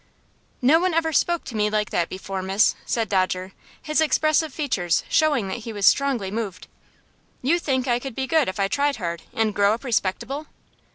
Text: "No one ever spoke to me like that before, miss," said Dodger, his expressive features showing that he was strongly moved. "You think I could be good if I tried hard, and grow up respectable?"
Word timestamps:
"No 0.63 0.79
one 0.79 0.95
ever 0.95 1.13
spoke 1.13 1.43
to 1.43 1.55
me 1.55 1.69
like 1.69 1.91
that 1.91 2.09
before, 2.09 2.41
miss," 2.41 2.73
said 2.87 3.07
Dodger, 3.07 3.51
his 3.83 4.01
expressive 4.01 4.51
features 4.51 5.03
showing 5.09 5.47
that 5.49 5.59
he 5.59 5.71
was 5.71 5.85
strongly 5.85 6.31
moved. 6.31 6.65
"You 7.43 7.59
think 7.59 7.87
I 7.87 7.99
could 7.99 8.15
be 8.15 8.25
good 8.25 8.47
if 8.47 8.59
I 8.59 8.67
tried 8.67 8.95
hard, 8.95 9.21
and 9.31 9.53
grow 9.53 9.75
up 9.75 9.83
respectable?" 9.83 10.47